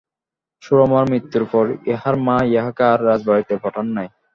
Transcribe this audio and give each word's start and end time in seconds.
সুরমার 0.63 1.03
মৃত্যুর 1.11 1.43
পর 1.51 1.65
ইহার 1.91 2.15
মা 2.25 2.37
ইহাকে 2.51 2.83
আর 2.91 2.99
রাজবাড়িতে 3.07 3.53
পাঠান 3.63 3.87
নাই। 3.95 4.07